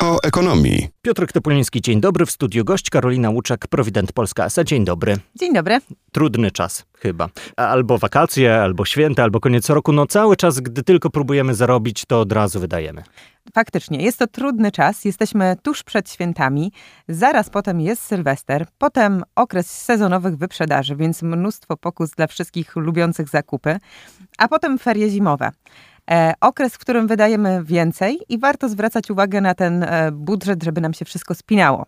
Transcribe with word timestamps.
o 0.00 0.18
ekonomii. 0.22 0.88
Piotr 1.02 1.26
Topuliński, 1.32 1.80
dzień 1.80 2.00
dobry. 2.00 2.26
W 2.26 2.30
studiu 2.30 2.64
gość 2.64 2.90
Karolina 2.90 3.30
Łuczak, 3.30 3.66
Prowident 3.68 4.12
Polska 4.12 4.44
S.A. 4.44 4.64
Dzień 4.64 4.84
dobry. 4.84 5.16
Dzień 5.34 5.54
dobry. 5.54 5.78
Trudny 6.12 6.50
czas 6.50 6.84
chyba. 6.98 7.28
Albo 7.56 7.98
wakacje, 7.98 8.62
albo 8.62 8.84
święta, 8.84 9.22
albo 9.22 9.40
koniec 9.40 9.70
roku. 9.70 9.92
No 9.92 10.06
cały 10.06 10.36
czas, 10.36 10.60
gdy 10.60 10.82
tylko 10.82 11.10
próbujemy 11.10 11.54
zarobić, 11.54 12.04
to 12.04 12.20
od 12.20 12.32
razu 12.32 12.60
wydajemy. 12.60 13.02
Faktycznie, 13.54 14.02
jest 14.02 14.18
to 14.18 14.26
trudny 14.26 14.72
czas. 14.72 15.04
Jesteśmy 15.04 15.56
tuż 15.62 15.82
przed 15.82 16.10
świętami. 16.10 16.72
Zaraz 17.08 17.50
potem 17.50 17.80
jest 17.80 18.02
Sylwester, 18.02 18.66
potem 18.78 19.22
okres 19.34 19.70
sezonowych 19.70 20.36
wyprzedaży, 20.36 20.96
więc 20.96 21.22
mnóstwo 21.22 21.76
pokus 21.76 22.10
dla 22.10 22.26
wszystkich 22.26 22.76
lubiących 22.76 23.28
zakupy, 23.28 23.78
a 24.38 24.48
potem 24.48 24.78
ferie 24.78 25.10
zimowe. 25.10 25.50
E, 26.10 26.34
okres, 26.40 26.74
w 26.74 26.78
którym 26.78 27.06
wydajemy 27.06 27.64
więcej 27.64 28.18
i 28.28 28.38
warto 28.38 28.68
zwracać 28.68 29.10
uwagę 29.10 29.40
na 29.40 29.54
ten 29.54 29.82
e, 29.82 30.12
budżet, 30.12 30.62
żeby 30.62 30.80
nam 30.80 30.94
się 30.94 31.04
wszystko 31.04 31.34
spinało. 31.34 31.86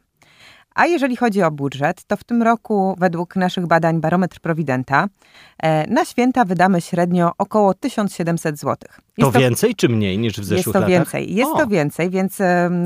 A 0.75 0.87
jeżeli 0.87 1.17
chodzi 1.17 1.43
o 1.43 1.51
budżet, 1.51 2.05
to 2.05 2.17
w 2.17 2.25
tym 2.25 2.43
roku, 2.43 2.95
według 2.99 3.37
naszych 3.37 3.67
badań 3.67 4.01
Barometr 4.01 4.41
Prowidenta, 4.41 5.09
e, 5.63 5.87
na 5.87 6.05
święta 6.05 6.45
wydamy 6.45 6.81
średnio 6.81 7.33
około 7.39 7.75
1700 7.75 8.59
zł. 8.59 8.77
Jest 9.19 9.33
to, 9.33 9.39
więcej 9.39 9.75
czy 9.75 9.89
mniej 9.89 10.19
niż 10.19 10.33
w 10.41 10.45
zeszłych? 10.45 10.67
Jest 10.67 10.73
to 10.73 10.87
więcej. 10.87 11.35
Jest 11.35 11.53
o. 11.53 11.59
to 11.59 11.67
więcej, 11.67 12.11
więc 12.11 12.39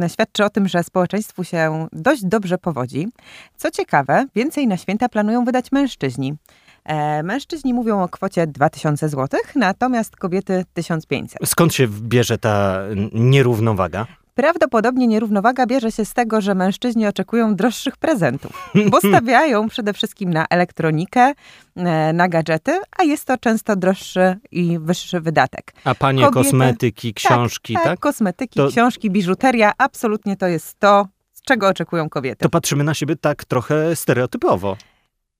świadczy 0.08 0.44
o 0.44 0.50
tym, 0.50 0.68
że 0.68 0.82
społeczeństwu 0.82 1.44
się 1.44 1.88
dość 1.92 2.24
dobrze 2.24 2.58
powodzi. 2.58 3.08
Co 3.56 3.70
ciekawe, 3.70 4.26
więcej 4.34 4.66
na 4.66 4.76
święta 4.76 5.08
planują 5.08 5.44
wydać 5.44 5.72
mężczyźni. 5.72 6.34
E, 6.84 7.22
mężczyźni 7.22 7.74
mówią 7.74 8.02
o 8.02 8.08
kwocie 8.08 8.46
2000 8.46 9.08
zł, 9.08 9.40
natomiast 9.54 10.16
kobiety 10.16 10.64
1500. 10.74 11.48
Skąd 11.48 11.74
się 11.74 11.88
bierze 11.88 12.38
ta 12.38 12.80
nierównowaga? 13.12 14.06
Prawdopodobnie 14.34 15.06
nierównowaga 15.06 15.66
bierze 15.66 15.92
się 15.92 16.04
z 16.04 16.14
tego, 16.14 16.40
że 16.40 16.54
mężczyźni 16.54 17.06
oczekują 17.06 17.56
droższych 17.56 17.96
prezentów, 17.96 18.70
bo 18.90 18.98
stawiają 19.10 19.68
przede 19.68 19.92
wszystkim 19.92 20.32
na 20.32 20.46
elektronikę, 20.50 21.32
e, 21.76 22.12
na 22.12 22.28
gadżety, 22.28 22.80
a 22.98 23.02
jest 23.02 23.24
to 23.24 23.38
często 23.38 23.76
droższy 23.76 24.36
i 24.50 24.78
wyższy 24.78 25.20
wydatek. 25.20 25.72
A 25.84 25.94
panie 25.94 26.24
Kobiety, 26.24 26.50
kosmetyki, 26.50 27.14
książki, 27.14 27.74
tak? 27.74 27.84
tak? 27.84 28.00
kosmetyki, 28.00 28.56
to... 28.56 28.68
książki, 28.68 29.10
biżuteria, 29.10 29.72
absolutnie 29.78 30.36
to 30.36 30.46
jest 30.46 30.78
to, 30.78 31.06
czego 31.44 31.68
oczekują 31.68 32.08
kobiety. 32.08 32.42
To 32.42 32.48
patrzymy 32.48 32.84
na 32.84 32.94
siebie 32.94 33.16
tak 33.16 33.44
trochę 33.44 33.96
stereotypowo. 33.96 34.76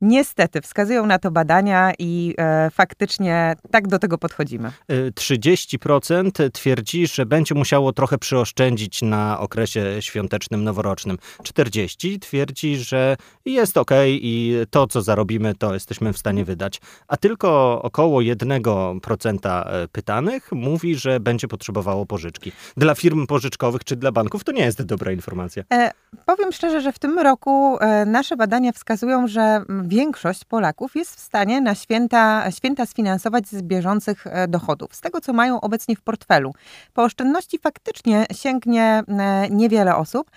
Niestety, 0.05 0.61
wskazują 0.61 1.07
na 1.07 1.19
to 1.19 1.31
badania 1.31 1.93
i 1.99 2.35
e, 2.39 2.71
faktycznie 2.71 3.57
tak 3.71 3.89
do 3.89 3.99
tego 3.99 4.19
podchodzimy. 4.19 4.73
30% 4.91 6.45
e, 6.45 6.51
twierdzi, 6.51 7.07
że 7.07 7.27
będzie 7.27 7.55
musiało 7.55 7.93
trochę 7.93 8.19
przyoszczędzić 8.19 9.03
na 9.03 9.41
okresie 9.41 9.97
świątecznym, 10.01 10.65
noworocznym. 10.65 11.19
40% 11.43 12.19
twierdzi, 12.19 12.77
że 12.77 13.17
jest 13.45 13.77
ok 13.77 13.91
i 14.07 14.57
to, 14.71 14.87
co 14.87 15.03
zarobimy, 15.03 15.55
to 15.55 15.75
jesteśmy 15.75 16.13
w 16.13 16.19
stanie 16.19 16.45
wydać. 16.45 16.81
A 17.09 17.17
tylko 17.17 17.83
około 17.83 18.21
1% 18.21 19.39
e, 19.49 19.89
pytanych 19.89 20.53
mówi, 20.53 20.95
że 20.95 21.21
będzie 21.21 21.49
potrzebowało 21.49 22.07
pożyczki. 22.07 22.53
Dla 22.77 22.95
firm 22.95 23.27
pożyczkowych 23.27 23.85
czy 23.85 23.97
dla 23.97 24.13
banków 24.13 24.45
to 24.45 24.53
nie 24.53 24.65
jest 24.65 24.83
dobra 24.83 25.13
informacja. 25.13 25.63
E, 25.73 25.91
powiem 26.27 26.53
szczerze, 26.53 26.81
że 26.81 26.93
w 26.93 26.99
tym 26.99 27.19
roku 27.19 27.79
e, 27.81 28.07
nasze 28.07 28.37
badania 28.37 28.73
wskazują, 28.73 29.29
że 29.29 29.65
większość 29.95 30.45
Polaków 30.45 30.97
jest 30.97 31.17
w 31.17 31.21
stanie 31.21 31.61
na 31.61 31.75
święta, 31.75 32.51
święta 32.51 32.87
sfinansować 32.87 33.49
z 33.49 33.63
bieżących 33.63 34.27
e, 34.27 34.49
dochodów, 34.49 34.95
z 34.95 35.01
tego 35.01 35.21
co 35.21 35.33
mają 35.33 35.61
obecnie 35.61 35.97
w 35.97 36.03
portfelu. 36.03 36.53
Po 36.93 37.03
oszczędności 37.03 37.59
faktycznie 37.59 38.27
sięgnie 38.33 39.03
e, 39.09 39.49
niewiele 39.51 39.97
osób. 39.97 40.31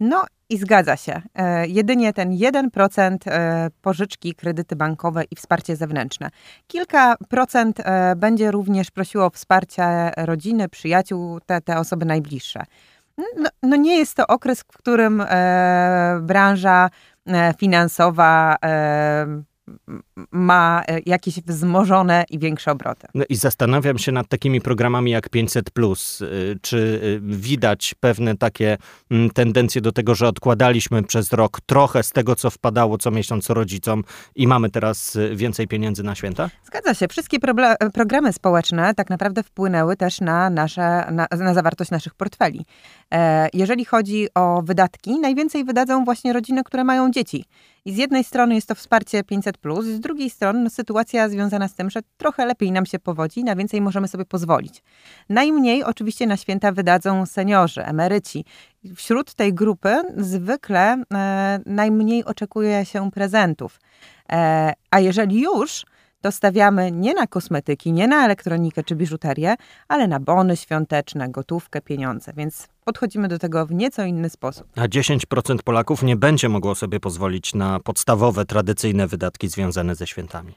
No 0.00 0.24
i 0.48 0.58
zgadza 0.58 0.96
się. 0.96 1.22
E, 1.34 1.66
jedynie 1.66 2.12
ten 2.12 2.30
1% 2.30 3.18
pożyczki, 3.82 4.34
kredyty 4.34 4.76
bankowe 4.76 5.24
i 5.30 5.36
wsparcie 5.36 5.76
zewnętrzne. 5.76 6.30
Kilka 6.66 7.16
procent 7.28 7.78
będzie 8.16 8.50
również 8.50 8.90
prosiło 8.90 9.26
o 9.26 9.30
wsparcie 9.30 10.10
rodziny, 10.16 10.68
przyjaciół, 10.68 11.40
te, 11.40 11.60
te 11.60 11.78
osoby 11.78 12.04
najbliższe. 12.06 12.64
No, 13.18 13.48
no, 13.62 13.76
nie 13.76 13.98
jest 13.98 14.14
to 14.14 14.26
okres, 14.26 14.60
w 14.60 14.66
którym 14.66 15.22
branża 16.20 16.90
finansowa 17.58 18.58
e, 18.62 19.44
ma 20.30 20.82
e, 20.88 21.00
jakieś 21.06 21.40
wzmożone 21.40 22.24
i 22.30 22.38
większe 22.38 22.72
obroty. 22.72 23.06
No 23.14 23.24
i 23.28 23.36
zastanawiam 23.36 23.98
się 23.98 24.12
nad 24.12 24.28
takimi 24.28 24.60
programami 24.60 25.10
jak 25.10 25.28
500. 25.28 25.70
Czy 26.62 27.00
widać 27.22 27.94
pewne 28.00 28.36
takie 28.36 28.76
mm, 29.10 29.30
tendencje 29.30 29.80
do 29.80 29.92
tego, 29.92 30.14
że 30.14 30.28
odkładaliśmy 30.28 31.02
przez 31.02 31.32
rok 31.32 31.60
trochę 31.66 32.02
z 32.02 32.10
tego, 32.10 32.36
co 32.36 32.50
wpadało 32.50 32.98
co 32.98 33.10
miesiąc 33.10 33.50
rodzicom 33.50 34.04
i 34.36 34.46
mamy 34.46 34.70
teraz 34.70 35.18
więcej 35.34 35.68
pieniędzy 35.68 36.02
na 36.02 36.14
święta? 36.14 36.50
Zgadza 36.64 36.94
się. 36.94 37.08
Wszystkie 37.08 37.38
programy 37.94 38.32
społeczne 38.32 38.94
tak 38.94 39.10
naprawdę 39.10 39.42
wpłynęły 39.42 39.96
też 39.96 40.20
na, 40.20 40.50
nasze, 40.50 41.12
na, 41.12 41.26
na 41.38 41.54
zawartość 41.54 41.90
naszych 41.90 42.14
portfeli. 42.14 42.66
E, 43.14 43.48
jeżeli 43.52 43.84
chodzi 43.84 44.28
o 44.34 44.62
wydatki, 44.62 45.20
najwięcej 45.20 45.64
wydadzą 45.64 46.04
właśnie 46.04 46.32
rodziny, 46.32 46.64
które 46.64 46.84
mają 46.84 47.10
dzieci. 47.10 47.44
I 47.86 47.92
z 47.92 47.96
jednej 47.96 48.24
strony 48.24 48.54
jest 48.54 48.68
to 48.68 48.74
wsparcie 48.74 49.24
500, 49.24 49.56
z 49.82 50.00
drugiej 50.00 50.30
strony 50.30 50.60
no, 50.60 50.70
sytuacja 50.70 51.28
związana 51.28 51.68
z 51.68 51.74
tym, 51.74 51.90
że 51.90 52.00
trochę 52.16 52.46
lepiej 52.46 52.72
nam 52.72 52.86
się 52.86 52.98
powodzi, 52.98 53.44
na 53.44 53.56
więcej 53.56 53.80
możemy 53.80 54.08
sobie 54.08 54.24
pozwolić. 54.24 54.82
Najmniej 55.28 55.84
oczywiście 55.84 56.26
na 56.26 56.36
święta 56.36 56.72
wydadzą 56.72 57.26
seniorzy, 57.26 57.84
emeryci. 57.84 58.44
Wśród 58.96 59.34
tej 59.34 59.54
grupy 59.54 59.96
zwykle 60.16 61.02
e, 61.14 61.60
najmniej 61.66 62.24
oczekuje 62.24 62.84
się 62.84 63.10
prezentów. 63.10 63.80
E, 64.32 64.72
a 64.90 65.00
jeżeli 65.00 65.40
już, 65.40 65.86
to 66.20 66.32
stawiamy 66.32 66.92
nie 66.92 67.14
na 67.14 67.26
kosmetyki, 67.26 67.92
nie 67.92 68.08
na 68.08 68.24
elektronikę 68.24 68.82
czy 68.82 68.96
biżuterię, 68.96 69.54
ale 69.88 70.08
na 70.08 70.20
bony 70.20 70.56
świąteczne, 70.56 71.28
gotówkę, 71.28 71.80
pieniądze. 71.80 72.32
Więc 72.36 72.68
podchodzimy 72.84 73.28
do 73.28 73.38
tego 73.38 73.66
w 73.66 73.72
nieco 73.72 74.04
inny 74.04 74.30
sposób. 74.30 74.66
A 74.76 74.88
10% 74.88 75.62
Polaków 75.64 76.02
nie 76.02 76.16
będzie 76.16 76.48
mogło 76.48 76.74
sobie 76.74 77.00
pozwolić 77.00 77.54
na 77.54 77.80
podstawowe, 77.80 78.44
tradycyjne 78.44 79.06
wydatki 79.06 79.48
związane 79.48 79.94
ze 79.94 80.06
świętami. 80.06 80.54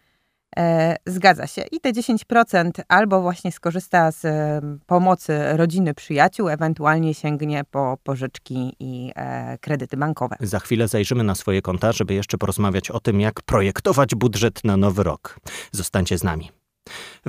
E, 0.57 0.95
zgadza 1.05 1.47
się. 1.47 1.61
I 1.71 1.79
te 1.79 1.91
10% 1.93 2.71
albo 2.87 3.21
właśnie 3.21 3.51
skorzysta 3.51 4.11
z 4.11 4.25
e, 4.25 4.61
pomocy 4.85 5.39
rodziny, 5.57 5.93
przyjaciół, 5.93 6.49
ewentualnie 6.49 7.13
sięgnie 7.13 7.63
po 7.71 7.97
pożyczki 8.03 8.75
i 8.79 9.11
e, 9.15 9.57
kredyty 9.57 9.97
bankowe. 9.97 10.35
Za 10.39 10.59
chwilę 10.59 10.87
zajrzymy 10.87 11.23
na 11.23 11.35
swoje 11.35 11.61
konta, 11.61 11.91
żeby 11.91 12.13
jeszcze 12.13 12.37
porozmawiać 12.37 12.91
o 12.91 12.99
tym, 12.99 13.21
jak 13.21 13.41
projektować 13.41 14.15
budżet 14.15 14.63
na 14.63 14.77
nowy 14.77 15.03
rok. 15.03 15.39
Zostańcie 15.71 16.17
z 16.17 16.23
nami. 16.23 16.56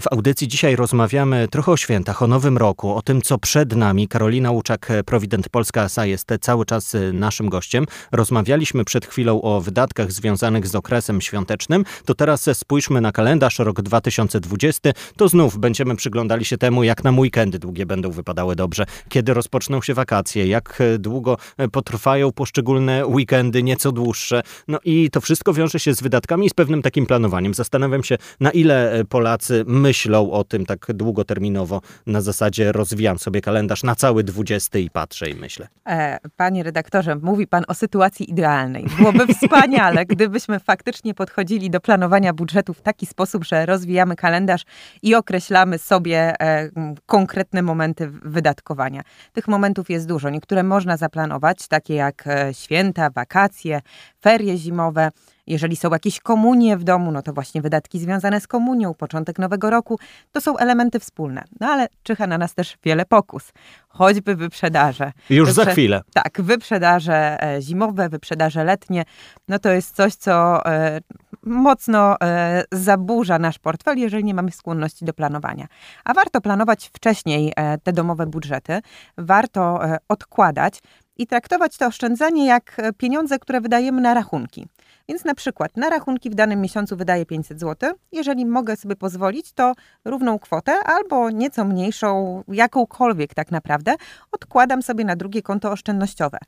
W 0.01 0.13
audycji 0.13 0.49
dzisiaj 0.49 0.77
rozmawiamy 0.77 1.49
trochę 1.51 1.73
o 1.73 1.77
świętach, 1.77 2.23
o 2.23 2.27
nowym 2.27 2.59
roku, 2.59 2.95
o 2.95 3.03
tym, 3.03 3.23
co 3.23 3.39
przed 3.39 3.77
nami. 3.77 4.09
Karolina 4.09 4.51
Łuczak, 4.51 4.93
Prowident 5.07 5.49
Polska 5.49 5.83
SA 5.83 6.07
jest 6.07 6.27
cały 6.41 6.67
czas 6.67 6.97
naszym 7.13 7.49
gościem. 7.49 7.87
Rozmawialiśmy 8.13 8.85
przed 8.85 9.07
chwilą 9.07 9.43
o 9.43 9.61
wydatkach 9.61 10.13
związanych 10.13 10.67
z 10.67 10.75
okresem 10.75 11.21
świątecznym. 11.21 11.85
To 12.05 12.15
teraz 12.15 12.49
spójrzmy 12.53 13.01
na 13.01 13.13
kalendarz, 13.13 13.59
rok 13.59 13.83
2020. 13.83 14.91
To 15.17 15.29
znów 15.29 15.59
będziemy 15.59 15.97
przyglądali 15.97 16.45
się 16.45 16.59
temu, 16.59 16.85
jak 16.85 17.05
nam 17.05 17.19
weekendy 17.19 17.59
długie 17.59 17.87
będą 17.87 18.11
wypadały 18.11 18.57
dobrze, 18.57 18.85
kiedy 19.09 19.35
rozpoczną 19.35 19.83
się 19.83 19.95
wakacje, 19.95 20.47
jak 20.47 20.83
długo 20.99 21.37
potrwają 21.73 22.33
poszczególne 22.33 23.07
weekendy, 23.07 23.63
nieco 23.63 23.93
dłuższe. 23.93 24.43
No 24.69 24.79
i 24.85 25.11
to 25.11 25.21
wszystko 25.21 25.53
wiąże 25.55 25.81
się 25.81 25.95
z 25.95 26.03
wydatkami 26.03 26.47
i 26.47 26.51
z 26.51 26.55
pewnym 26.55 26.83
takim 26.83 27.07
planowaniem. 27.07 27.55
Zastanawiam 27.55 28.05
się, 28.05 28.19
na 28.41 28.51
ile 28.51 29.03
Polacy 29.09 29.48
my 29.67 29.89
myślą 29.89 30.31
o 30.33 30.45
tym 30.45 30.67
tak 30.67 30.87
długoterminowo, 30.95 31.81
na 32.07 32.21
zasadzie 32.21 32.73
rozwijam 32.73 33.19
sobie 33.19 33.41
kalendarz 33.41 33.83
na 33.83 33.95
cały 33.95 34.25
20 34.25 34.79
i 34.79 34.91
patrzę 34.91 35.31
i 35.31 35.35
myślę. 35.35 35.69
E, 35.87 36.19
panie 36.37 36.63
redaktorze, 36.63 37.17
mówi 37.17 37.47
pan 37.47 37.65
o 37.69 37.75
sytuacji 37.75 38.31
idealnej. 38.31 38.87
Byłoby 38.99 39.27
wspaniale, 39.35 40.07
gdybyśmy 40.15 40.61
faktycznie 40.61 41.15
podchodzili 41.15 41.71
do 41.71 41.81
planowania 41.81 42.33
budżetu 42.33 42.75
w 42.75 42.81
taki 42.81 43.07
sposób, 43.07 43.45
że 43.45 43.67
rozwijamy 43.67 44.17
kalendarz 44.17 44.63
i 45.03 45.15
określamy 45.15 45.79
sobie 45.79 46.41
e, 46.41 46.71
konkretne 47.07 47.63
momenty 47.63 48.11
wydatkowania. 48.11 49.03
Tych 49.33 49.49
momentów 49.49 49.91
jest 49.91 50.09
dużo. 50.09 50.31
Niektóre 50.31 50.63
można 50.63 50.97
zaplanować, 50.97 51.69
takie 51.69 51.95
jak 51.95 52.27
e, 52.27 52.55
święta, 52.55 53.11
wakacje, 53.11 53.81
ferie 54.21 54.57
zimowe. 54.57 55.11
Jeżeli 55.47 55.77
są 55.77 55.91
jakieś 55.91 56.21
komunie 56.21 56.77
w 56.77 56.85
domu, 56.85 57.13
no 57.13 57.23
to 57.23 57.33
właśnie 57.33 57.63
wydatki 57.63 57.99
związane 57.99 58.41
z 58.41 58.47
komunią, 58.47 58.95
początek 58.95 59.39
nowego 59.39 59.71
roku, 59.71 59.99
to 60.33 60.41
są 60.41 60.57
elementy 60.57 61.01
wspólne. 61.01 61.45
No 61.61 61.67
ale 61.67 61.89
czyha 62.03 62.27
na 62.27 62.39
nas 62.39 62.55
też 62.55 62.77
wiele 62.85 63.07
pokus. 63.07 63.53
Choćby 63.89 64.37
wyprzedaże. 64.37 65.13
Już 65.31 65.49
Wyprze 65.49 65.65
za 65.65 65.71
chwilę. 65.71 66.01
Tak, 66.15 66.43
wyprzedaże 66.43 67.43
e, 67.43 67.63
zimowe, 67.63 68.09
wyprzedaże 68.09 68.65
letnie, 68.65 69.05
no 69.49 69.59
to 69.59 69.69
jest 69.69 69.97
coś, 69.97 70.15
co 70.15 70.67
e, 70.67 71.01
mocno 71.43 72.17
e, 72.21 72.65
zaburza 72.73 73.39
nasz 73.39 73.59
portfel, 73.59 73.99
jeżeli 73.99 74.25
nie 74.25 74.35
mamy 74.35 74.51
skłonności 74.51 75.05
do 75.05 75.13
planowania. 75.13 75.67
A 76.05 76.15
warto 76.15 76.41
planować 76.41 76.91
wcześniej 76.95 77.53
e, 77.57 77.79
te 77.79 77.93
domowe 77.93 78.27
budżety, 78.27 78.81
warto 79.19 79.85
e, 79.85 79.97
odkładać 80.09 80.81
i 81.19 81.27
traktować 81.27 81.77
to 81.77 81.87
oszczędzanie 81.87 82.47
jak 82.47 82.75
e, 82.79 82.93
pieniądze, 82.93 83.39
które 83.39 83.61
wydajemy 83.61 84.01
na 84.01 84.15
rachunki. 84.15 84.67
Więc 85.09 85.25
na 85.25 85.35
przykład 85.35 85.77
na 85.77 85.91
rachunki 85.91 86.31
w 86.31 86.35
danym 86.35 86.61
miesiącu 86.61 86.97
wydaję 86.97 87.27
500 87.27 87.61
zł. 87.61 87.93
Jeżeli 88.13 88.47
mogę 88.47 88.77
sobie 88.77 88.97
pozwolić, 88.97 89.53
to 89.53 89.73
równą 90.05 90.39
kwotę 90.39 90.73
albo 90.85 91.31
nieco 91.31 91.65
mniejszą, 91.65 92.43
jakąkolwiek 92.49 93.35
tak 93.35 93.51
naprawdę, 93.51 93.95
odkładam 94.33 94.83
sobie 94.83 95.05
na 95.05 95.17
drugie 95.17 95.43
konto 95.43 95.71
oszczędnościowe. 95.71 96.39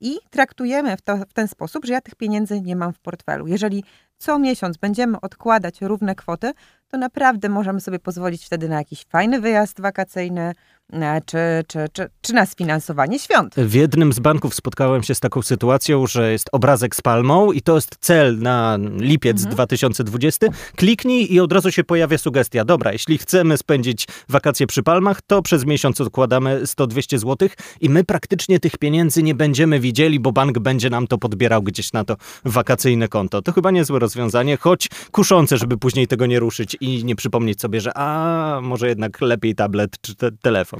I 0.00 0.18
traktujemy 0.30 0.96
to, 1.04 1.16
w 1.16 1.32
ten 1.32 1.48
sposób, 1.48 1.84
że 1.84 1.92
ja 1.92 2.00
tych 2.00 2.14
pieniędzy 2.14 2.60
nie 2.60 2.76
mam 2.76 2.92
w 2.92 2.98
portfelu. 2.98 3.46
Jeżeli 3.46 3.84
co 4.18 4.38
miesiąc 4.38 4.76
będziemy 4.76 5.20
odkładać 5.20 5.80
równe 5.80 6.14
kwoty, 6.14 6.52
to 6.88 6.98
naprawdę 6.98 7.48
możemy 7.48 7.80
sobie 7.80 7.98
pozwolić 7.98 8.46
wtedy 8.46 8.68
na 8.68 8.78
jakiś 8.78 9.04
fajny 9.04 9.40
wyjazd 9.40 9.80
wakacyjny, 9.80 10.52
czy, 11.26 11.38
czy, 11.66 11.78
czy, 11.92 12.10
czy 12.20 12.32
na 12.32 12.46
sfinansowanie 12.46 13.18
świąt. 13.18 13.54
W 13.56 13.74
jednym 13.74 14.12
z 14.12 14.18
banków 14.18 14.54
spotkałem 14.54 15.02
się 15.02 15.14
z 15.14 15.20
taką 15.20 15.42
sytuacją, 15.42 16.06
że 16.06 16.32
jest 16.32 16.48
obrazek 16.52 16.96
z 16.96 17.00
palmą 17.00 17.52
i 17.52 17.62
to 17.62 17.74
jest 17.74 17.96
cel 18.00 18.38
na 18.38 18.78
lipiec 18.96 19.36
mhm. 19.36 19.54
2020. 19.54 20.46
Kliknij 20.76 21.32
i 21.32 21.40
od 21.40 21.52
razu 21.52 21.72
się 21.72 21.84
pojawia 21.84 22.18
sugestia. 22.18 22.64
Dobra, 22.64 22.92
jeśli 22.92 23.18
chcemy 23.18 23.56
spędzić 23.56 24.06
wakacje 24.28 24.66
przy 24.66 24.82
palmach, 24.82 25.22
to 25.22 25.42
przez 25.42 25.66
miesiąc 25.66 26.00
odkładamy 26.00 26.62
100-200 26.62 27.18
zł 27.18 27.48
i 27.80 27.90
my 27.90 28.04
praktycznie 28.04 28.60
tych 28.60 28.78
pieniędzy 28.78 29.22
nie 29.22 29.34
będziemy 29.34 29.80
widzieli, 29.80 30.20
bo 30.20 30.32
bank 30.32 30.58
będzie 30.58 30.90
nam 30.90 31.06
to 31.06 31.18
podbierał 31.18 31.62
gdzieś 31.62 31.92
na 31.92 32.04
to 32.04 32.16
wakacyjne 32.44 33.08
konto. 33.08 33.42
To 33.42 33.52
chyba 33.52 33.70
niezłe 33.70 33.98
rozwiązanie, 33.98 34.56
choć 34.56 34.88
kuszące, 35.10 35.58
żeby 35.58 35.78
później 35.78 36.06
tego 36.06 36.26
nie 36.26 36.40
ruszyć 36.40 36.76
i 36.80 37.04
nie 37.04 37.16
przypomnieć 37.16 37.60
sobie, 37.60 37.80
że 37.80 37.92
a 37.94 38.60
może 38.62 38.88
jednak 38.88 39.20
lepiej 39.20 39.54
tablet 39.54 40.00
czy 40.00 40.14
te 40.14 40.32
telefon. 40.32 40.79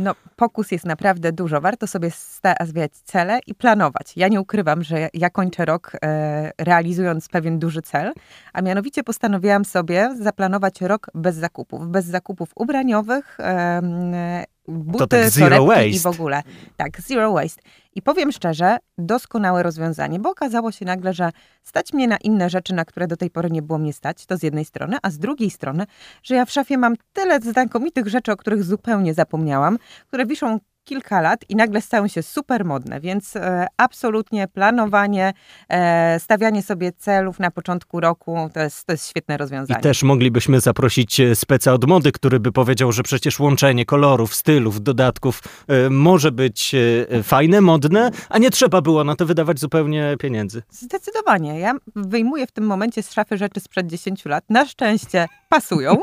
No, 0.00 0.14
pokus 0.36 0.70
jest 0.70 0.84
naprawdę 0.84 1.32
dużo. 1.32 1.60
Warto 1.60 1.86
sobie 1.86 2.10
stawiać 2.10 2.92
cele 2.92 3.40
i 3.46 3.54
planować. 3.54 4.16
Ja 4.16 4.28
nie 4.28 4.40
ukrywam, 4.40 4.82
że 4.82 5.08
ja 5.14 5.30
kończę 5.30 5.64
rok 5.64 5.92
e, 6.02 6.50
realizując 6.58 7.28
pewien 7.28 7.58
duży 7.58 7.82
cel, 7.82 8.12
a 8.52 8.62
mianowicie 8.62 9.02
postanowiłam 9.02 9.64
sobie 9.64 10.14
zaplanować 10.20 10.80
rok 10.80 11.06
bez 11.14 11.36
zakupów. 11.36 11.88
Bez 11.88 12.06
zakupów 12.06 12.50
ubraniowych, 12.54 13.40
e, 13.40 14.44
buty, 14.68 14.98
to 14.98 15.06
tak 15.06 15.30
zero 15.30 15.64
waste. 15.64 15.88
i 15.88 15.98
w 15.98 16.06
ogóle. 16.06 16.42
Tak, 16.76 17.00
zero 17.00 17.32
waste. 17.32 17.62
I 17.94 18.02
powiem 18.02 18.32
szczerze, 18.32 18.76
doskonałe 18.98 19.62
rozwiązanie, 19.62 20.18
bo 20.18 20.30
okazało 20.30 20.72
się 20.72 20.84
nagle, 20.84 21.14
że 21.14 21.30
stać 21.62 21.92
mnie 21.92 22.08
na 22.08 22.16
inne 22.16 22.50
rzeczy, 22.50 22.74
na 22.74 22.84
które 22.84 23.06
do 23.06 23.16
tej 23.16 23.30
pory 23.30 23.50
nie 23.50 23.62
było 23.62 23.78
mnie 23.78 23.92
stać, 23.92 24.26
to 24.26 24.36
z 24.36 24.42
jednej 24.42 24.64
strony, 24.64 24.96
a 25.02 25.10
z 25.10 25.18
drugiej 25.18 25.50
strony, 25.50 25.86
że 26.22 26.34
ja 26.34 26.44
w 26.44 26.50
szafie 26.50 26.78
mam 26.78 26.94
tyle 27.12 27.40
znakomitych 27.40 28.08
rzeczy, 28.08 28.32
o 28.32 28.36
których 28.36 28.62
zupełnie 28.62 29.14
zapomniałam, 29.14 29.78
które 30.06 30.26
wiszą 30.26 30.58
kilka 30.84 31.20
lat 31.20 31.44
i 31.48 31.56
nagle 31.56 31.80
stają 31.80 32.08
się 32.08 32.22
super 32.22 32.64
modne, 32.64 33.00
więc 33.00 33.36
e, 33.36 33.66
absolutnie 33.76 34.48
planowanie, 34.48 35.32
e, 35.68 36.20
stawianie 36.20 36.62
sobie 36.62 36.92
celów 36.92 37.38
na 37.38 37.50
początku 37.50 38.00
roku 38.00 38.50
to 38.54 38.60
jest, 38.60 38.86
to 38.86 38.92
jest 38.92 39.08
świetne 39.08 39.36
rozwiązanie. 39.36 39.80
I 39.80 39.82
też 39.82 40.02
moglibyśmy 40.02 40.60
zaprosić 40.60 41.20
e, 41.20 41.36
speca 41.36 41.72
od 41.72 41.84
mody, 41.84 42.12
który 42.12 42.40
by 42.40 42.52
powiedział, 42.52 42.92
że 42.92 43.02
przecież 43.02 43.40
łączenie 43.40 43.84
kolorów, 43.84 44.34
stylów, 44.34 44.82
dodatków 44.82 45.42
e, 45.68 45.90
może 45.90 46.32
być 46.32 46.74
e, 46.74 47.22
fajne, 47.22 47.60
modne, 47.60 48.10
a 48.28 48.38
nie 48.38 48.50
trzeba 48.50 48.80
było 48.80 49.04
na 49.04 49.16
to 49.16 49.26
wydawać 49.26 49.60
zupełnie 49.60 50.16
pieniędzy. 50.18 50.62
Zdecydowanie. 50.70 51.58
Ja 51.58 51.74
wyjmuję 51.96 52.46
w 52.46 52.52
tym 52.52 52.64
momencie 52.64 53.02
z 53.02 53.12
szafy 53.12 53.36
rzeczy 53.36 53.60
sprzed 53.60 53.86
10 53.86 54.24
lat. 54.24 54.44
Na 54.48 54.66
szczęście 54.66 55.26
pasują. 55.48 55.96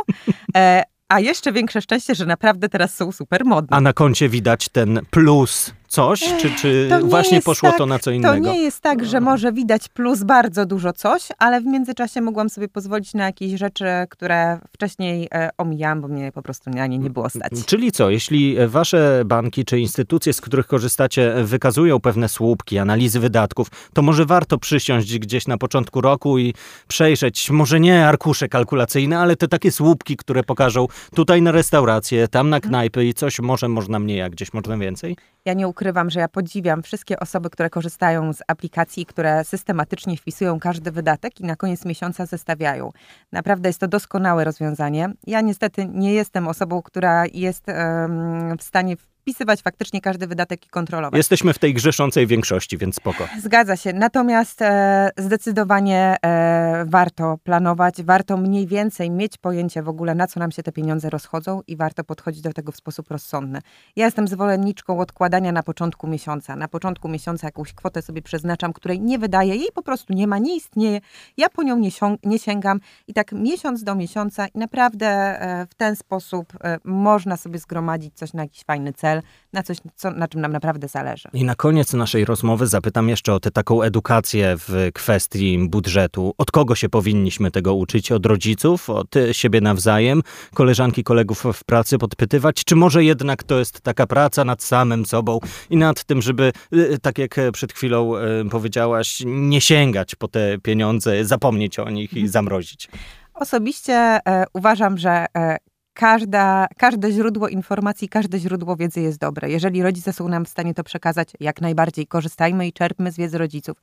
A 1.09 1.19
jeszcze 1.19 1.51
większe 1.51 1.81
szczęście, 1.81 2.15
że 2.15 2.25
naprawdę 2.25 2.69
teraz 2.69 2.95
są 2.95 3.11
super 3.11 3.45
modne. 3.45 3.77
A 3.77 3.81
na 3.81 3.93
koncie 3.93 4.29
widać 4.29 4.69
ten 4.69 4.99
plus 5.11 5.73
coś, 5.87 6.19
czy, 6.41 6.51
czy 6.51 6.89
właśnie 7.03 7.41
poszło 7.41 7.69
tak, 7.69 7.77
to 7.77 7.85
na 7.85 7.99
co 7.99 8.11
innego? 8.11 8.33
To 8.33 8.53
nie 8.53 8.61
jest 8.61 8.81
tak, 8.81 9.05
że 9.05 9.21
może 9.21 9.51
widać 9.51 9.89
plus 9.89 10.23
bardzo 10.23 10.65
dużo 10.65 10.93
coś, 10.93 11.27
ale 11.37 11.61
w 11.61 11.65
międzyczasie 11.65 12.21
mogłam 12.21 12.49
sobie 12.49 12.67
pozwolić 12.67 13.13
na 13.13 13.25
jakieś 13.25 13.59
rzeczy, 13.59 13.85
które 14.09 14.59
wcześniej 14.71 15.27
e, 15.33 15.49
omijałam, 15.57 16.01
bo 16.01 16.07
mnie 16.07 16.31
po 16.31 16.41
prostu 16.41 16.69
na 16.69 16.87
nie 16.87 16.97
nie 16.97 17.09
było 17.09 17.29
stać. 17.29 17.51
Czyli 17.65 17.91
co, 17.91 18.09
jeśli 18.09 18.57
wasze 18.67 19.21
banki 19.25 19.65
czy 19.65 19.79
instytucje, 19.79 20.33
z 20.33 20.41
których 20.41 20.67
korzystacie, 20.67 21.33
wykazują 21.43 21.99
pewne 21.99 22.29
słupki, 22.29 22.77
analizy 22.77 23.19
wydatków, 23.19 23.67
to 23.93 24.01
może 24.01 24.25
warto 24.25 24.57
przysiąść 24.57 25.19
gdzieś 25.19 25.47
na 25.47 25.57
początku 25.57 26.01
roku 26.01 26.37
i 26.37 26.53
przejrzeć, 26.87 27.51
może 27.51 27.79
nie 27.79 28.07
arkusze 28.07 28.47
kalkulacyjne, 28.49 29.19
ale 29.19 29.35
te 29.35 29.47
takie 29.47 29.71
słupki, 29.71 30.17
które 30.17 30.43
pokażą 30.43 30.87
tutaj 31.15 31.41
na 31.41 31.51
restaurację, 31.51 32.27
tam 32.27 32.49
na 32.49 32.59
knajpy 32.59 33.05
i 33.05 33.13
coś 33.13 33.39
może 33.39 33.67
można 33.67 33.99
mniej, 33.99 34.21
a 34.21 34.29
gdzieś 34.29 34.53
można 34.53 34.77
więcej? 34.77 35.17
Ja 35.45 35.53
nie 35.53 35.67
ukrywam, 35.77 36.09
że 36.09 36.19
ja 36.19 36.27
podziwiam 36.27 36.83
wszystkie 36.83 37.19
osoby, 37.19 37.49
które 37.49 37.69
korzystają 37.69 38.33
z 38.33 38.41
aplikacji, 38.47 39.05
które 39.05 39.43
systematycznie 39.43 40.17
wpisują 40.17 40.59
każdy 40.59 40.91
wydatek 40.91 41.39
i 41.39 41.43
na 41.43 41.55
koniec 41.55 41.85
miesiąca 41.85 42.25
zestawiają. 42.25 42.91
Naprawdę 43.31 43.69
jest 43.69 43.79
to 43.79 43.87
doskonałe 43.87 44.43
rozwiązanie. 44.43 45.09
Ja 45.27 45.41
niestety 45.41 45.85
nie 45.85 46.13
jestem 46.13 46.47
osobą, 46.47 46.81
która 46.81 47.25
jest 47.33 47.65
w 48.59 48.63
stanie 48.63 48.95
wpisywać 49.27 49.61
faktycznie 49.61 50.01
każdy 50.01 50.27
wydatek 50.27 50.65
i 50.65 50.69
kontrolować. 50.69 51.17
Jesteśmy 51.17 51.53
w 51.53 51.59
tej 51.59 51.73
grzeszącej 51.73 52.27
większości, 52.27 52.77
więc 52.77 52.95
spoko. 52.95 53.27
Zgadza 53.41 53.75
się. 53.75 53.93
Natomiast 53.93 54.61
e, 54.61 55.09
zdecydowanie 55.17 56.15
e, 56.25 56.85
warto 56.87 57.37
planować, 57.43 58.03
warto 58.03 58.37
mniej 58.37 58.67
więcej 58.67 59.11
mieć 59.11 59.37
pojęcie 59.37 59.83
w 59.83 59.89
ogóle, 59.89 60.15
na 60.15 60.27
co 60.27 60.39
nam 60.39 60.51
się 60.51 60.63
te 60.63 60.71
pieniądze 60.71 61.09
rozchodzą 61.09 61.61
i 61.67 61.77
warto 61.77 62.03
podchodzić 62.03 62.41
do 62.41 62.53
tego 62.53 62.71
w 62.71 62.75
sposób 62.75 63.11
rozsądny. 63.11 63.59
Ja 63.95 64.05
jestem 64.05 64.27
zwolenniczką 64.27 64.99
odkładania 64.99 65.51
na 65.51 65.63
początku 65.63 66.07
miesiąca. 66.07 66.55
Na 66.55 66.67
początku 66.67 67.09
miesiąca 67.09 67.47
jakąś 67.47 67.73
kwotę 67.73 68.01
sobie 68.01 68.21
przeznaczam, 68.21 68.73
której 68.73 69.01
nie 69.01 69.19
wydaję, 69.19 69.55
jej 69.55 69.69
po 69.73 69.81
prostu 69.81 70.13
nie 70.13 70.27
ma, 70.27 70.37
nie 70.37 70.55
istnieje. 70.55 71.01
Ja 71.37 71.49
po 71.49 71.63
nią 71.63 71.77
nie, 71.77 71.89
nie 72.23 72.39
sięgam 72.39 72.79
i 73.07 73.13
tak 73.13 73.31
miesiąc 73.31 73.83
do 73.83 73.95
miesiąca 73.95 74.47
i 74.47 74.57
naprawdę 74.57 75.07
e, 75.07 75.67
w 75.69 75.75
ten 75.75 75.95
sposób 75.95 76.53
e, 76.63 76.77
można 76.83 77.37
sobie 77.37 77.59
zgromadzić 77.59 78.13
coś 78.15 78.33
na 78.33 78.43
jakiś 78.43 78.63
fajny 78.63 78.93
cel 78.93 79.16
cel, 79.21 79.23
na 79.53 79.63
coś, 79.63 79.77
co, 79.95 80.11
na 80.11 80.27
czym 80.27 80.41
nam 80.41 80.51
naprawdę 80.51 80.87
zależy. 80.87 81.29
I 81.33 81.43
na 81.43 81.55
koniec 81.55 81.93
naszej 81.93 82.25
rozmowy 82.25 82.67
zapytam 82.67 83.09
jeszcze 83.09 83.33
o 83.33 83.39
tę 83.39 83.51
taką 83.51 83.81
edukację 83.81 84.55
w 84.57 84.89
kwestii 84.93 85.67
budżetu. 85.69 86.33
Od 86.37 86.51
kogo 86.51 86.75
się 86.75 86.89
powinniśmy 86.89 87.51
tego 87.51 87.73
uczyć? 87.73 88.11
Od 88.11 88.25
rodziców? 88.25 88.89
Od 88.89 89.15
siebie 89.31 89.61
nawzajem? 89.61 90.21
Koleżanki, 90.53 91.03
kolegów 91.03 91.43
w 91.53 91.63
pracy 91.63 91.97
podpytywać? 91.97 92.63
Czy 92.63 92.75
może 92.75 93.03
jednak 93.03 93.43
to 93.43 93.59
jest 93.59 93.81
taka 93.81 94.07
praca 94.07 94.45
nad 94.45 94.63
samym 94.63 95.05
sobą 95.05 95.39
i 95.69 95.77
nad 95.77 96.03
tym, 96.03 96.21
żeby, 96.21 96.51
y, 96.73 96.97
tak 97.01 97.17
jak 97.17 97.35
przed 97.53 97.73
chwilą 97.73 98.17
y, 98.17 98.49
powiedziałaś, 98.49 99.23
nie 99.25 99.61
sięgać 99.61 100.15
po 100.15 100.27
te 100.27 100.57
pieniądze, 100.57 101.25
zapomnieć 101.25 101.79
o 101.79 101.89
nich 101.89 102.13
i 102.13 102.19
mhm. 102.19 102.31
zamrozić? 102.31 102.89
Osobiście 103.33 103.93
e, 103.93 104.45
uważam, 104.53 104.97
że 104.97 105.25
e, 105.37 105.57
każda, 105.97 106.67
każde 106.77 107.11
źródło 107.11 107.47
informacji, 107.47 108.09
każde 108.09 108.39
źródło 108.39 108.75
wiedzy 108.75 109.01
jest 109.01 109.19
dobre. 109.19 109.49
Jeżeli 109.49 109.83
rodzice 109.83 110.13
są 110.13 110.27
nam 110.27 110.45
w 110.45 110.49
stanie 110.49 110.73
to 110.73 110.83
przekazać, 110.83 111.29
jak 111.39 111.61
najbardziej 111.61 112.07
korzystajmy 112.07 112.67
i 112.67 112.73
czerpmy 112.73 113.11
z 113.11 113.17
wiedzy 113.17 113.37
rodziców. 113.37 113.77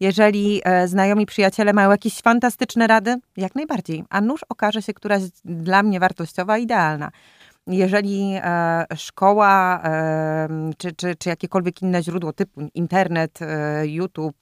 Jeżeli 0.00 0.60
e, 0.64 0.88
znajomi 0.88 1.26
przyjaciele 1.26 1.72
mają 1.72 1.90
jakieś 1.90 2.20
fantastyczne 2.20 2.86
rady, 2.86 3.16
jak 3.36 3.54
najbardziej. 3.54 4.04
A 4.10 4.20
nuż 4.20 4.40
okaże 4.48 4.82
się 4.82 4.94
któraś 4.94 5.22
dla 5.44 5.82
mnie 5.82 6.00
wartościowa, 6.00 6.58
idealna 6.58 7.10
jeżeli 7.66 8.34
e, 8.34 8.86
szkoła 8.96 9.80
e, 9.84 10.48
czy, 10.78 10.92
czy, 10.92 11.16
czy 11.16 11.28
jakiekolwiek 11.28 11.82
inne 11.82 12.02
źródło 12.02 12.32
typu 12.32 12.60
internet, 12.74 13.42
e, 13.42 13.86
YouTube 13.86 14.36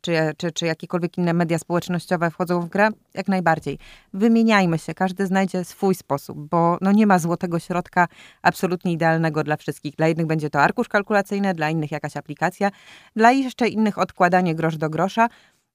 czy, 0.00 0.12
czy, 0.36 0.52
czy 0.52 0.66
jakiekolwiek 0.66 1.18
inne 1.18 1.34
media 1.34 1.58
społecznościowe 1.58 2.30
wchodzą 2.30 2.60
w 2.60 2.68
grę, 2.68 2.88
jak 3.14 3.28
najbardziej. 3.28 3.78
Wymieniajmy 4.14 4.78
się, 4.78 4.94
każdy 4.94 5.26
znajdzie 5.26 5.64
swój 5.64 5.94
sposób, 5.94 6.38
bo 6.38 6.78
no 6.80 6.92
nie 6.92 7.06
ma 7.06 7.18
złotego 7.18 7.58
środka 7.58 8.08
absolutnie 8.42 8.92
idealnego 8.92 9.44
dla 9.44 9.56
wszystkich. 9.56 9.96
Dla 9.96 10.08
jednych 10.08 10.26
będzie 10.26 10.50
to 10.50 10.60
arkusz 10.60 10.88
kalkulacyjny, 10.88 11.54
dla 11.54 11.70
innych 11.70 11.92
jakaś 11.92 12.16
aplikacja, 12.16 12.70
dla 13.16 13.32
jeszcze 13.32 13.68
innych 13.68 13.98
odkładanie 13.98 14.54
grosz 14.54 14.76
do 14.76 14.90
grosza, 14.90 15.28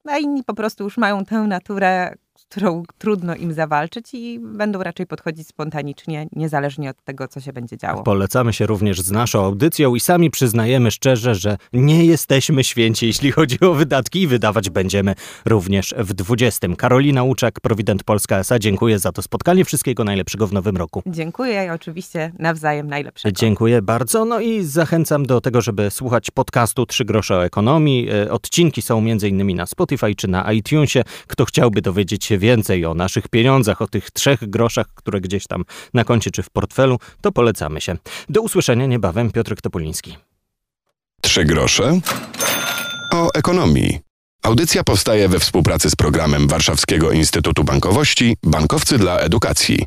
a 0.07 0.17
inni 0.17 0.43
po 0.43 0.53
prostu 0.53 0.83
już 0.83 0.97
mają 0.97 1.25
tę 1.25 1.41
naturę, 1.41 2.13
którą 2.51 2.83
trudno 2.97 3.35
im 3.35 3.53
zawalczyć 3.53 4.13
i 4.13 4.39
będą 4.39 4.83
raczej 4.83 5.07
podchodzić 5.07 5.47
spontanicznie, 5.47 6.27
niezależnie 6.31 6.89
od 6.89 7.03
tego, 7.03 7.27
co 7.27 7.41
się 7.41 7.53
będzie 7.53 7.77
działo. 7.77 8.03
Polecamy 8.03 8.53
się 8.53 8.65
również 8.65 9.01
z 9.01 9.11
naszą 9.11 9.45
audycją 9.45 9.95
i 9.95 9.99
sami 9.99 10.31
przyznajemy 10.31 10.91
szczerze, 10.91 11.35
że 11.35 11.57
nie 11.73 12.05
jesteśmy 12.05 12.63
święci, 12.63 13.07
jeśli 13.07 13.31
chodzi 13.31 13.59
o 13.59 13.73
wydatki 13.73 14.21
i 14.21 14.27
wydawać 14.27 14.69
będziemy 14.69 15.15
również 15.45 15.93
w 15.97 16.13
20. 16.13 16.67
Karolina 16.77 17.23
Łuczak, 17.23 17.59
Prowident 17.59 18.03
Polska 18.03 18.37
S.A. 18.37 18.59
Dziękuję 18.59 18.99
za 18.99 19.11
to 19.11 19.21
spotkanie. 19.21 19.65
Wszystkiego 19.65 20.03
najlepszego 20.03 20.47
w 20.47 20.53
nowym 20.53 20.77
roku. 20.77 21.03
Dziękuję 21.05 21.65
i 21.65 21.69
oczywiście 21.69 22.31
nawzajem 22.39 22.87
najlepszego. 22.87 23.35
Dziękuję 23.35 23.81
bardzo. 23.81 24.25
No 24.25 24.39
i 24.39 24.63
zachęcam 24.63 25.25
do 25.25 25.41
tego, 25.41 25.61
żeby 25.61 25.91
słuchać 25.91 26.31
podcastu 26.31 26.85
Trzy 26.85 27.05
grosze 27.05 27.37
o 27.37 27.45
ekonomii. 27.45 28.09
E, 28.09 28.31
Odcinki 28.31 28.81
są 28.81 28.99
m.in. 28.99 29.55
na 29.55 29.65
Spotify 29.65 30.15
czy 30.15 30.27
na 30.27 30.53
iTunesie. 30.53 31.03
Kto 31.27 31.45
chciałby 31.45 31.81
dowiedzieć 31.81 32.25
się 32.25 32.40
więcej 32.41 32.85
o 32.85 32.93
naszych 32.93 33.27
pieniądzach, 33.27 33.81
o 33.81 33.87
tych 33.87 34.11
trzech 34.11 34.49
groszach, 34.49 34.87
które 34.95 35.21
gdzieś 35.21 35.47
tam 35.47 35.63
na 35.93 36.03
koncie 36.03 36.31
czy 36.31 36.43
w 36.43 36.49
portfelu, 36.49 36.99
to 37.21 37.31
polecamy 37.31 37.81
się. 37.81 37.97
Do 38.29 38.41
usłyszenia 38.41 38.85
niebawem. 38.85 39.31
Piotr 39.31 39.55
Topoliński. 39.61 40.17
Trzy 41.21 41.45
grosze 41.45 41.99
o 43.13 43.29
ekonomii. 43.33 43.99
Audycja 44.43 44.83
powstaje 44.83 45.27
we 45.27 45.39
współpracy 45.39 45.89
z 45.89 45.95
programem 45.95 46.47
Warszawskiego 46.47 47.11
Instytutu 47.11 47.63
Bankowości 47.63 48.37
Bankowcy 48.43 48.97
dla 48.97 49.19
Edukacji. 49.19 49.79